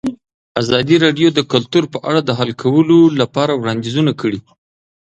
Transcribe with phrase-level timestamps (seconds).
[0.61, 4.39] ازادي راډیو د کلتور په اړه د حل کولو لپاره وړاندیزونه کړي.